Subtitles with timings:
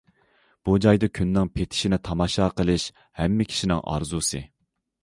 [0.69, 2.87] بۇ جايدا كۈننىڭ پېتىشىنى تاماشا قىلىش
[3.23, 4.45] ھەممە كىشىنىڭ ئارزۇسى.